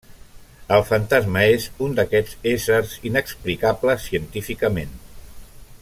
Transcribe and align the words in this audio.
El 0.77 0.85
fantasma 0.91 1.43
és 1.57 1.67
un 1.87 1.93
d’aquests 1.99 2.39
éssers 2.53 2.97
inexplicables 3.11 4.07
científicament. 4.09 4.99